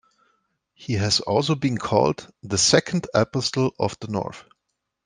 He 0.73 0.93
has 0.93 1.19
also 1.19 1.53
been 1.53 1.77
called 1.77 2.27
"the 2.41 2.57
second 2.57 3.05
Apostle 3.13 3.75
of 3.77 3.99
the 3.99 4.07
North". 4.07 4.45